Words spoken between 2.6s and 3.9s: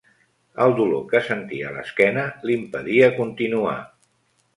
impedia continuar.